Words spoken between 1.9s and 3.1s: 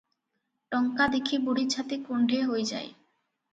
କୁଣ୍ଢେ ହୋଇଯାଏ।